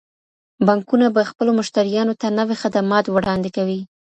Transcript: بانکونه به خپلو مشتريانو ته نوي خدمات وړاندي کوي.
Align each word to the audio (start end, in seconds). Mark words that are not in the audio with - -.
بانکونه 0.65 1.07
به 1.15 1.21
خپلو 1.29 1.51
مشتريانو 1.59 2.13
ته 2.21 2.27
نوي 2.37 2.55
خدمات 2.63 3.05
وړاندي 3.09 3.51
کوي. 3.57 3.79